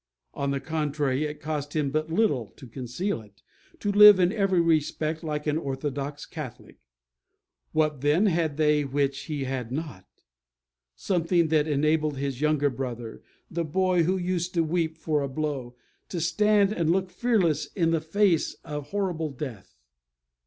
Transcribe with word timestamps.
On 0.33 0.49
the 0.49 0.59
contrary, 0.59 1.25
it 1.25 1.39
cost 1.39 1.75
him 1.75 1.91
but 1.91 2.11
little 2.11 2.47
to 2.55 2.65
conceal 2.65 3.21
it, 3.21 3.43
to 3.79 3.91
live 3.91 4.19
in 4.19 4.31
every 4.31 4.59
respect 4.59 5.23
like 5.23 5.45
an 5.45 5.59
orthodox 5.59 6.25
Catholic. 6.25 6.79
What, 7.71 8.01
then, 8.01 8.25
had 8.25 8.57
they 8.57 8.83
which 8.83 9.25
he 9.25 9.43
had 9.43 9.71
not? 9.71 10.07
Something 10.95 11.49
that 11.49 11.67
enabled 11.67 12.17
his 12.17 12.41
young 12.41 12.57
brother 12.57 13.21
the 13.51 13.63
boy 13.63 14.01
who 14.01 14.17
used 14.17 14.55
to 14.55 14.63
weep 14.63 14.97
for 14.97 15.21
a 15.21 15.29
blow 15.29 15.75
to 16.09 16.19
stand 16.19 16.73
and 16.73 16.89
look 16.89 17.11
fearless 17.11 17.67
in 17.75 17.91
the 17.91 18.01
face 18.01 18.55
of 18.65 18.85
a 18.85 18.89
horrible 18.89 19.29
death. 19.29 19.75